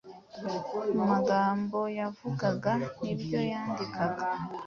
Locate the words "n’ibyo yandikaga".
3.01-4.25